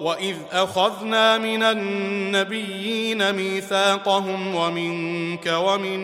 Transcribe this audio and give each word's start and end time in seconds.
واذ 0.00 0.36
اخذنا 0.52 1.38
من 1.38 1.62
النبيين 1.62 3.32
ميثاقهم 3.32 4.54
ومنك 4.54 5.46
ومن 5.46 6.00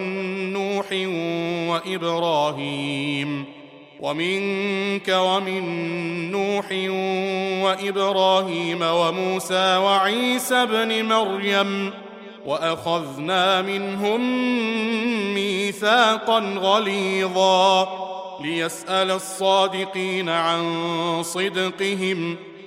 نوح 0.52 0.86
وابراهيم 1.70 3.44
ومنك 4.00 5.08
ومن 5.08 5.64
نوح 6.30 6.66
وابراهيم 7.64 8.82
وموسى 8.82 9.76
وعيسى 9.76 10.54
ابن 10.54 11.04
مريم 11.04 11.90
واخذنا 12.46 13.62
منهم 13.62 14.20
ميثاقا 15.34 16.38
غليظا 16.38 17.88
ليسال 18.40 19.10
الصادقين 19.10 20.28
عن 20.28 20.62
صدقهم 21.22 22.36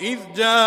إذ 0.00 0.18
جاءوكم 0.36 0.62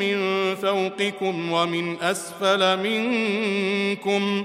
من 0.00 0.20
فوقكم 0.54 1.52
ومن 1.52 2.02
أسفل 2.02 2.78
منكم 2.78 4.44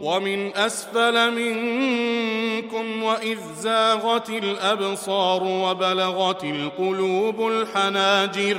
ومن 0.00 0.56
أسفل 0.56 1.30
منكم 1.30 3.02
وإذ 3.02 3.38
زاغت 3.58 4.30
الأبصار 4.30 5.42
وبلغت 5.42 6.44
القلوب 6.44 7.46
الحناجر 7.48 8.56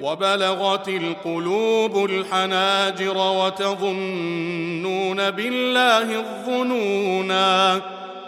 وبلغت 0.00 0.88
القلوب 0.88 2.04
الحناجر 2.04 3.16
وتظنون 3.16 3.70
بالله 5.30 6.18
الظنونا. 6.18 7.80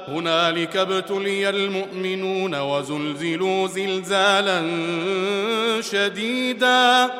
هنالك 0.09 0.77
ابتلي 0.77 1.49
المؤمنون 1.49 2.61
وزلزلوا 2.61 3.67
زلزالا 3.67 4.63
شديدا. 5.81 7.11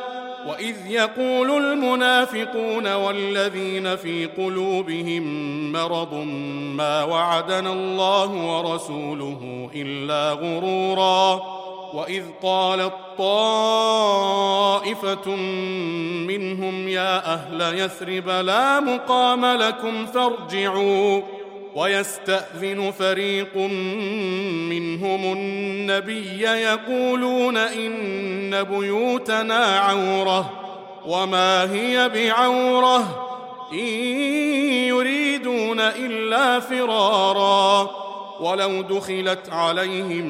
وإذ 0.47 0.77
يقول 0.87 1.51
المنافقون 1.51 2.95
والذين 2.95 3.97
في 3.97 4.27
قلوبهم 4.27 5.23
مرض 5.73 6.15
ما 6.77 7.05
وعدنا 7.05 7.73
الله 7.73 8.31
ورسوله 8.31 9.71
إلا 9.75 10.33
غرورا. 10.33 11.43
وإذ 11.95 12.23
قالت 12.43 12.93
طائفة 13.19 14.17
منهم 16.27 16.89
يا 16.89 17.35
أهل 17.35 17.79
يثرب 17.79 18.29
لا 18.29 18.81
مقام 18.81 19.47
لكم 19.47 20.07
فارجعوا. 20.07 21.38
ويستأذن 21.75 22.91
فريق 22.99 23.57
منهم 24.69 25.33
النبي 25.33 26.43
يقولون 26.43 27.57
إن 27.57 28.63
بيوتنا 28.63 29.65
عورة 29.65 30.51
وما 31.07 31.73
هي 31.73 32.09
بعورة 32.09 33.25
إن 33.73 33.79
يريدون 34.89 35.81
إلا 35.81 36.61
فرارا 36.61 37.91
ولو 38.41 38.83
دخلت 38.83 39.51
عليهم 39.51 40.27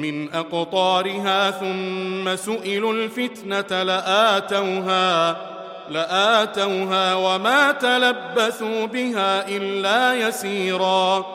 من 0.00 0.34
أقطارها 0.34 1.50
ثم 1.50 2.36
سئلوا 2.36 2.92
الفتنة 2.92 3.82
لآتوها 3.82 5.53
لآتوها 5.90 7.14
وما 7.14 7.72
تلبثوا 7.72 8.86
بها 8.86 9.48
إلا 9.48 10.28
يسيرا. 10.28 11.26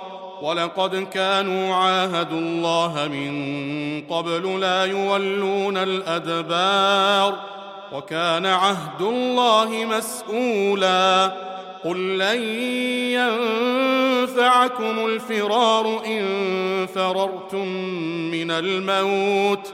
ولقد 0.42 0.96
كانوا 0.96 1.76
عاهدوا 1.76 2.40
الله 2.40 3.08
من 3.12 4.02
قبل 4.16 4.60
لا 4.60 4.86
يولون 4.86 5.78
الأدبار 5.78 7.36
وكان 7.94 8.46
عهد 8.46 9.02
الله 9.02 9.86
مسؤولا. 9.86 11.32
قل 11.86 12.18
لن 12.18 12.44
ينفعكم 14.24 15.06
الفرار 15.06 16.02
إن 16.06 16.88
فررتم 16.96 17.68
من 18.32 18.52
الموت. 18.52 19.74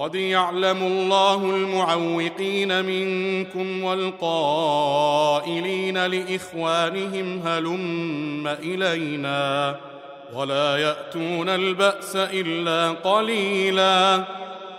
قد 0.00 0.14
يعلم 0.14 0.82
الله 0.82 1.34
المعوقين 1.34 2.84
منكم 2.84 3.84
والقائلين 3.84 5.26
لاخوانهم 6.06 7.42
هلم 7.46 8.46
الينا 8.48 9.76
ولا 10.34 10.76
ياتون 10.76 11.48
الباس 11.48 12.16
الا 12.16 12.90
قليلا 12.90 14.24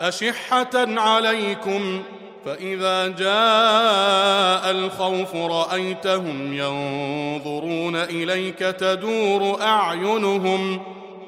اشحه 0.02 0.70
عليكم 0.76 2.04
فاذا 2.46 3.08
جاء 3.08 4.72
الخوف 4.72 5.36
رايتهم 5.36 6.54
ينظرون 6.54 7.96
اليك 7.96 8.60
تدور 8.60 9.62
اعينهم 9.62 10.82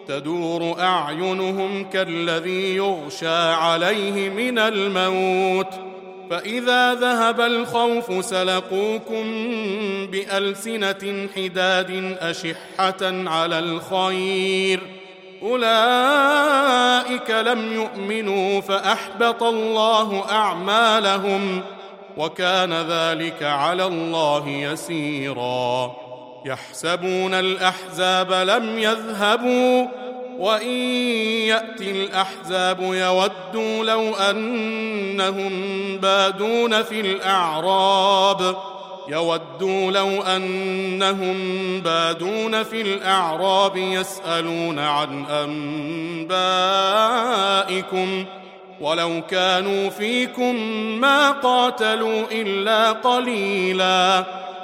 تدور 0.08 0.80
أعينهم 0.80 1.90
كالذي 1.90 2.76
يغشى 2.76 3.54
عليه 3.54 4.30
من 4.30 4.60
الموت. 4.60 5.74
فإذا 6.30 6.94
ذهب 6.94 7.42
الخوف 7.42 8.26
سلقوكم 8.26 9.24
بألسنة 10.08 11.28
حداد 11.36 12.18
أشحة 12.20 13.30
على 13.30 13.60
الخير. 13.60 14.80
أولئك 15.44 17.30
لم 17.30 17.74
يؤمنوا 17.74 18.62
فأحبط 18.62 19.44
الله 19.44 20.32
أعمالهم 20.32 21.62
وكان 22.18 22.74
ذلك 22.74 23.44
على 23.44 23.86
الله 23.86 24.50
يسيرا. 24.50 26.03
يحسبون 26.46 27.34
الأحزاب 27.34 28.32
لم 28.32 28.80
يذهبوا 28.80 29.88
وإن 30.40 30.70
ياتي 31.48 31.92
الأحزاب 31.92 32.80
يودوا 32.82 33.84
لو 33.84 34.16
أنهم 34.16 35.52
بادون 35.98 36.84
في 36.84 37.02
الأعراب 37.02 38.56
يودوا 39.08 39.92
لو 39.92 40.22
أنهم 40.22 41.38
بادون 41.82 42.64
في 42.64 42.82
الأعراب 42.82 43.78
يسألون 43.78 44.80
عن 44.80 45.26
أنبائكم 47.66 48.26
ولو 48.82 49.22
كانوا 49.30 49.90
فيكم 49.90 50.56
ما 51.00 51.32
قاتلوا 51.32 52.24
إلا 52.32 52.92
قليلا 52.92 54.43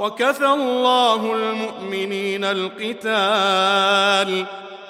وكفى 0.00 0.46
الله 0.46 1.34
المؤمنين 1.34 2.44
القتال 2.44 4.46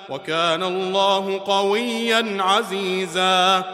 وكان 0.08 0.62
الله 0.62 1.40
قويا 1.46 2.36
عزيزا 2.40 3.64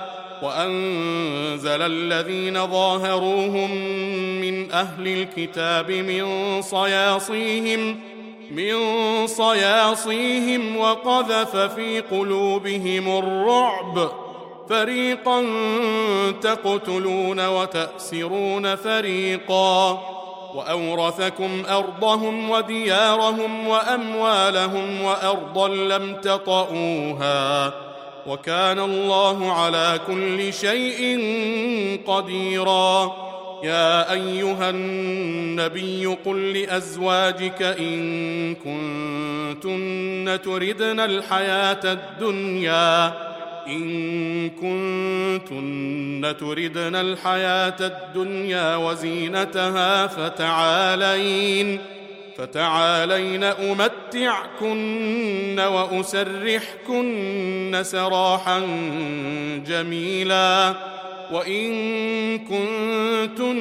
وأنزل 0.43 1.83
الذين 1.83 2.67
ظاهروهم 2.67 3.71
من 4.41 4.73
أهل 4.73 5.09
الكتاب 5.09 5.91
من 5.91 6.27
صياصيهم 6.63 8.01
من 8.51 8.77
صياصيهم 9.27 10.77
وقذف 10.77 11.57
في 11.57 12.01
قلوبهم 12.01 13.19
الرعب 13.19 14.11
فريقا 14.69 15.45
تقتلون 16.43 17.47
وتأسرون 17.47 18.77
فريقا 18.77 20.16
وأورثكم 20.57 21.63
أرضهم 21.69 22.51
وديارهم 22.51 23.67
وأموالهم 23.67 25.03
وأرضا 25.03 25.69
لم 25.69 26.17
تطئوها 26.23 27.73
وكان 28.27 28.79
الله 28.79 29.53
على 29.53 30.01
كل 30.07 30.53
شيء 30.53 31.21
قديرا. 32.07 33.27
يا 33.63 34.13
أيها 34.13 34.71
النبي 34.71 36.07
قل 36.07 36.53
لأزواجك 36.53 37.63
إن 37.63 38.55
كنتن 38.55 40.39
تردن 40.45 41.01
الحياة 41.01 41.81
الدنيا 41.85 43.13
إن 43.69 44.51
كنتن 44.51 46.35
تردن 46.41 46.95
الحياة 46.95 47.77
الدنيا 47.81 48.77
وزينتها 48.77 50.07
فتعالين 50.07 51.79
فتعالين 52.39 53.45
أمتعكن 53.45 54.71
وأسرحكن 55.61 57.03
سراحا 57.83 58.61
جميلا. 59.67 60.75
وإن 61.33 62.39
كنتن 62.39 63.57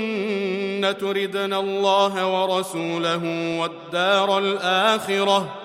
تردن 1.00 1.54
الله 1.54 2.28
ورسوله 2.28 3.24
والدار 3.60 4.38
الآخرة 4.38 5.65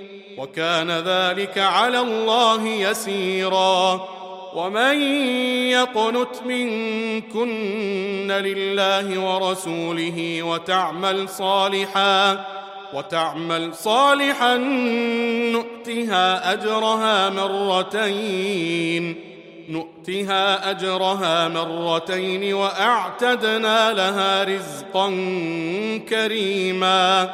وكان 0.37 0.91
ذلك 0.91 1.57
على 1.57 1.99
الله 1.99 2.67
يسيرا. 2.67 4.07
ومن 4.53 5.01
يقنت 5.71 6.43
منكن 6.45 8.31
لله 8.31 9.19
ورسوله 9.19 10.43
وتعمل 10.43 11.29
صالحا 11.29 12.45
وتعمل 12.93 13.75
صالحا 13.75 14.57
نؤتها 15.51 16.53
أجرها 16.53 17.29
مرتين 17.29 19.15
نؤتها 19.69 20.69
أجرها 20.69 21.47
مرتين 21.47 22.53
وأعتدنا 22.53 23.93
لها 23.93 24.43
رزقا 24.43 25.09
كريما. 26.09 27.33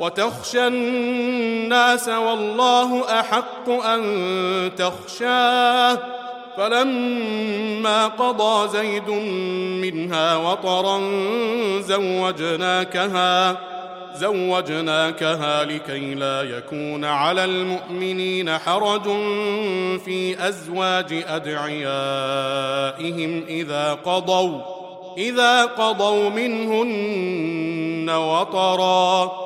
وتخشى 0.00 0.66
الناس 0.66 2.08
والله 2.08 3.20
أحق 3.20 3.68
أن 3.68 4.70
تخشاه. 4.76 5.98
فلما 6.56 8.06
قضى 8.06 8.68
زيد 8.68 9.10
منها 9.80 10.36
وطرا 10.36 11.00
زوجناكها 11.80 13.56
زوجناكها 14.16 15.64
لكي 15.64 16.14
لا 16.14 16.42
يكون 16.42 17.04
على 17.04 17.44
المؤمنين 17.44 18.58
حرج 18.58 19.02
في 20.04 20.48
أزواج 20.48 21.24
أدعيائهم 21.28 21.84
إذا 23.48 23.92
قضوا 23.92 24.60
إذا 25.18 25.64
قضوا 25.64 26.30
منهن 26.30 28.10
وطرا. 28.10 29.45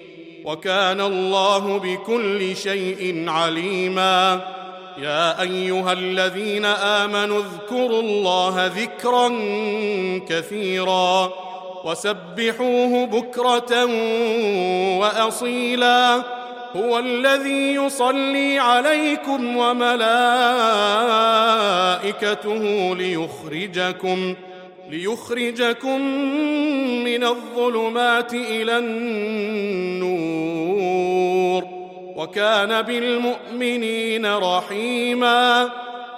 وكان 0.45 1.01
الله 1.01 1.77
بكل 1.77 2.55
شيء 2.55 3.29
عليما. 3.29 4.41
يا 4.97 5.41
أيها 5.41 5.93
الذين 5.93 6.65
آمنوا 6.65 7.41
اذكروا 7.41 8.01
الله 8.01 8.71
ذكرا 8.75 9.27
كثيرا 10.29 11.33
وسبحوه 11.83 13.05
بكرة 13.05 13.85
وأصيلا. 14.99 16.23
هو 16.75 16.99
الذي 16.99 17.73
يصلي 17.73 18.59
عليكم 18.59 19.57
وملائكته 19.57 20.05
ليخرجكم 22.95 24.35
ليخرجكم 24.91 26.01
من 27.03 27.23
الظلمات 27.23 28.33
إلى 28.33 28.77
النور. 28.77 30.21
وكان 32.15 32.81
بالمؤمنين 32.81 34.35
رحيما. 34.35 35.69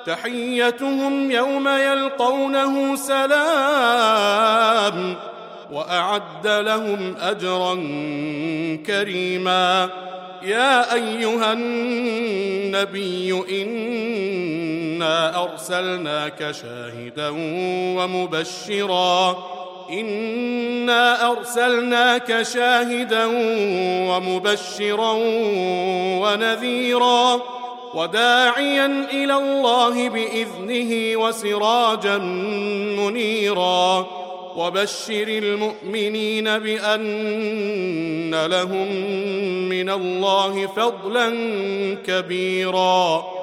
تحيتهم 0.05 1.31
يوم 1.31 1.67
يلقونه 1.67 2.95
سلام. 2.95 3.33
وأعد 5.71 6.47
لهم 6.47 7.15
أجرا 7.21 7.73
كريما. 8.87 9.89
يا 10.43 10.93
أيها 10.93 11.53
النبي 11.53 13.31
انا 15.03 15.43
ارسلناك 15.43 16.51
شاهدا 16.51 17.29
ومبشرا 17.97 19.43
انا 19.91 21.31
ارسلناك 21.31 22.41
شاهدا 22.41 23.25
ومبشرا 24.09 25.13
ونذيرا 26.23 27.41
وداعيا 27.93 28.85
إلى 29.11 29.35
الله 29.35 30.09
باذنه 30.09 31.17
وسراجا 31.17 32.17
منيرا 32.97 34.07
وبشر 34.55 35.27
المؤمنين 35.27 36.59
بان 36.59 38.45
لهم 38.45 38.87
من 39.69 39.89
الله 39.89 40.67
فضلا 40.67 41.29
كبيرا 42.07 43.42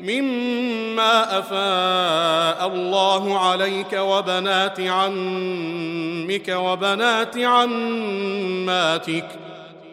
مما 0.00 1.38
أفاء 1.38 2.68
الله 2.68 3.38
عليك 3.38 3.92
وبنات 3.92 4.80
عمك 4.80 6.48
وبنات 6.48 7.38
عماتك 7.38 9.24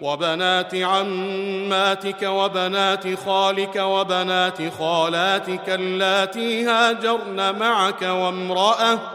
وبنات 0.02 0.76
عماتك 0.76 2.24
وبنات 2.24 3.20
خالك 3.26 3.76
وبنات 3.76 4.74
خالاتك 4.80 5.70
اللاتي 5.70 6.66
هاجرن 6.66 7.60
معك 7.60 8.02
وامرأة 8.02 9.15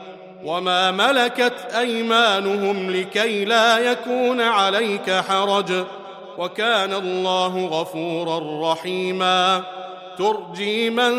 وما 0.43 0.91
ملكت 0.91 1.53
ايمانهم 1.77 2.91
لكي 2.91 3.45
لا 3.45 3.77
يكون 3.77 4.41
عليك 4.41 5.11
حرج 5.11 5.71
وكان 6.37 6.93
الله 6.93 7.65
غفورا 7.65 8.71
رحيما 8.71 9.63
ترجي 10.17 10.89
من 10.89 11.13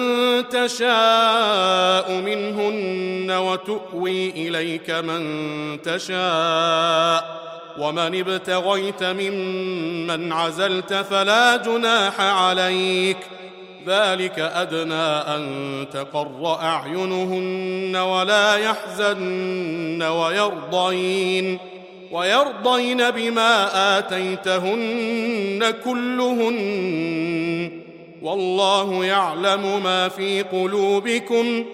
تشاء 0.49 2.13
منهن 2.13 3.31
وتؤوي 3.31 4.31
اليك 4.31 4.91
من 4.91 5.23
تشاء 5.83 7.43
ومن 7.79 8.21
ابتغيت 8.21 9.03
ممن 9.03 10.33
عزلت 10.33 10.95
فلا 10.95 11.57
جناح 11.57 12.21
عليك 12.21 13.19
ذلك 13.87 14.38
أدنى 14.38 15.05
أن 15.35 15.87
تقر 15.92 16.59
أعينهن 16.62 17.97
ولا 17.97 18.57
يحزن 18.57 20.03
ويرضين 20.03 21.59
ويرضين 22.12 23.11
بما 23.11 23.68
آتيتهن 23.99 25.75
كلهن. 25.85 27.83
والله 28.23 29.05
يعلم 29.05 29.83
ما 29.83 30.09
في 30.09 30.42
قلوبكم 30.42 31.64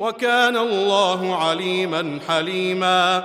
وكان 0.00 0.56
الله 0.56 1.36
عليما 1.36 2.18
حليما. 2.28 3.24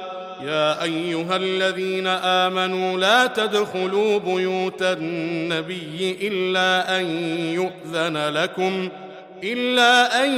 يا 0.43 0.83
أيها 0.83 1.35
الذين 1.35 2.07
آمنوا 2.07 2.97
لا 2.97 3.27
تدخلوا 3.27 4.19
بيوت 4.19 4.81
النبي 4.81 6.17
إلا 6.21 6.99
أن 6.99 7.05
يؤذن 7.53 8.17
لكم 8.17 8.89
إلا 9.43 10.23
أن 10.23 10.33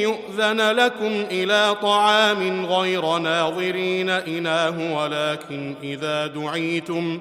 يؤذن 0.00 0.60
لكم 0.70 1.24
إلى 1.30 1.76
طعام 1.82 2.66
غير 2.66 3.18
ناظرين 3.18 4.10
إناه 4.10 5.02
ولكن 5.02 5.74
إذا 5.82 6.26
دعيتم 6.26 7.20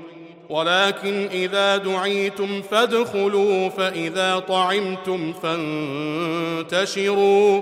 ولكن 0.49 1.27
إذا 1.31 1.77
دعيتم 1.77 2.61
فادخلوا 2.61 3.69
فإذا 3.69 4.39
طعمتم 4.39 5.33
فانتشروا. 6.63 7.61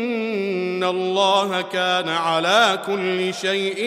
الله 0.91 1.61
كان 1.61 2.09
على 2.09 2.79
كل 2.87 3.33
شيء 3.33 3.77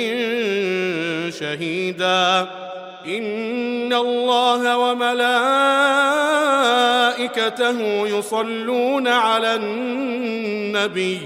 شهيدا. 1.40 2.48
إن 3.06 3.92
الله 3.92 4.78
وملائكته 4.78 5.38
يصلون 8.08 9.08
على 9.08 9.54
النبي. 9.54 11.20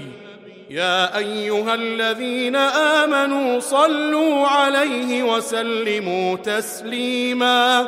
يا 0.69 1.17
أيها 1.17 1.75
الذين 1.75 2.55
آمنوا 2.55 3.59
صلوا 3.59 4.47
عليه 4.47 5.23
وسلموا 5.23 6.35
تسليما. 6.35 7.87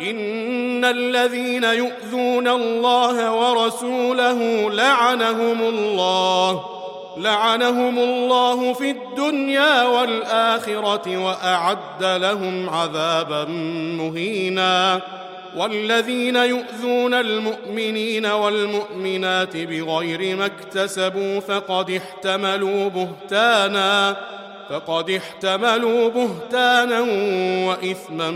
إن 0.00 0.84
الذين 0.84 1.64
يؤذون 1.64 2.48
الله 2.48 3.32
ورسوله 3.32 4.70
لعنهم 4.70 5.60
الله. 5.62 6.75
لعنهم 7.16 7.98
الله 7.98 8.72
في 8.72 8.90
الدنيا 8.90 9.82
والآخرة 9.82 11.16
وأعد 11.16 12.04
لهم 12.04 12.70
عذابا 12.70 13.44
مهينا. 13.98 15.00
والذين 15.56 16.36
يؤذون 16.36 17.14
المؤمنين 17.14 18.26
والمؤمنات 18.26 19.56
بغير 19.56 20.36
ما 20.36 20.46
اكتسبوا 20.46 21.40
فقد 21.40 21.90
احتملوا 21.90 22.88
بهتانا 22.88 24.16
فقد 24.70 25.10
احتملوا 25.10 26.08
بهتانا 26.08 27.00
وإثما 27.66 28.30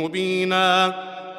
مبينا. 0.00 0.94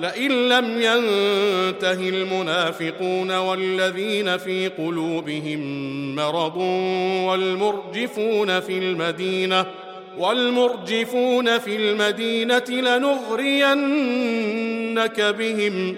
لئن 0.00 0.48
لم 0.48 0.64
ينته 0.80 2.08
المنافقون 2.08 3.30
والذين 3.36 4.36
في 4.36 4.68
قلوبهم 4.68 5.60
مرض 6.14 6.56
والمرجفون 7.26 8.60
في 8.60 8.78
المدينة 8.78 9.66
والمرجفون 10.18 11.58
في 11.58 11.76
المدينة 11.76 12.64
لنغرينك 12.68 13.70
بهم 15.20 15.96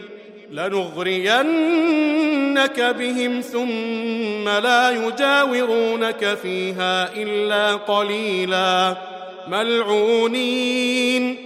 لنغرينك 0.52 1.36
بهم 2.80 3.40
ثم 3.40 4.48
لا 4.48 4.90
يجاورونك 4.90 6.38
فيها 6.42 7.12
إلا 7.16 7.74
قليلا. 7.74 8.96
ملعونين. 9.48 11.45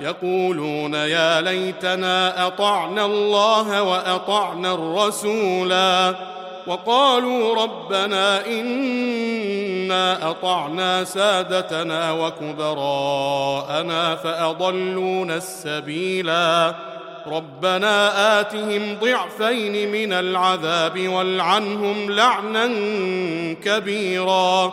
يقولون 0.00 0.94
يا 0.94 1.40
ليتنا 1.40 2.46
أطعنا 2.46 3.04
الله 3.04 3.82
وأطعنا 3.82 4.74
الرسولا 4.74 6.14
وقالوا 6.66 7.62
ربنا 7.62 8.46
إنا 8.46 10.30
أطعنا 10.30 11.04
سادتنا 11.04 12.12
وكبراءنا 12.12 14.16
فأضلونا 14.16 15.36
السبيلا 15.36 16.74
ربنا 17.26 18.40
آتهم 18.40 18.96
ضعفين 19.00 19.92
من 19.92 20.12
العذاب 20.12 21.08
والعنهم 21.08 22.10
لعنا 22.10 22.66
كبيرا 23.64 24.72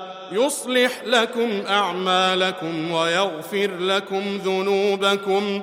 يصلح 0.31 0.91
لكم 1.05 1.63
أعمالكم 1.69 2.91
ويغفر 2.91 3.71
لكم 3.79 4.37
ذنوبكم 4.45 5.61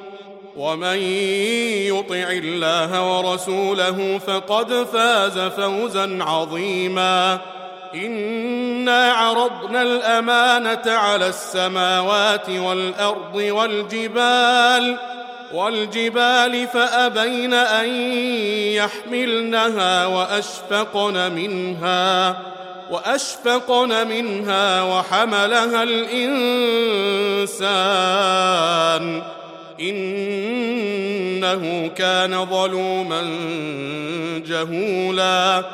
ومن 0.57 0.97
يطع 1.87 2.31
الله 2.31 3.19
ورسوله 3.19 4.19
فقد 4.27 4.73
فاز 4.73 5.39
فوزا 5.39 6.19
عظيما 6.21 7.39
إنا 7.95 9.13
عرضنا 9.13 9.83
الأمانة 9.83 10.83
على 10.87 11.29
السماوات 11.29 12.51
والأرض 12.51 13.35
والجبال 13.35 14.97
والجبال 15.53 16.67
فأبين 16.67 17.55
أن 17.55 17.89
يحملنها 18.73 20.07
وأشفقن 20.07 21.33
منها 21.33 22.37
وأشفقن 22.91 24.09
منها 24.09 24.83
وحملها 24.83 25.83
الإنسان 25.83 26.19
إنه 29.81 31.91
كان 31.97 32.47
ظلوما 32.47 33.23
جهولا 34.47 35.65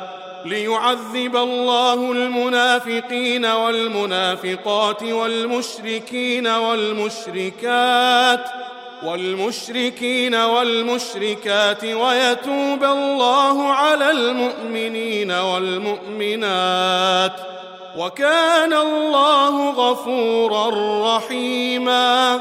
ليعذب 0.45 1.35
الله 1.35 2.11
المنافقين 2.11 3.45
والمنافقات 3.45 5.03
والمشركين 5.03 6.47
والمشركات 6.47 8.39
والمشركين 9.03 10.35
والمشركات 10.35 11.83
ويتوب 11.83 12.83
الله 12.83 13.73
على 13.73 14.11
المؤمنين 14.11 15.31
والمؤمنات 15.31 16.75
وكان 17.97 18.73
الله 18.73 19.69
غفورا 19.69 20.69
رحيما 21.17 22.39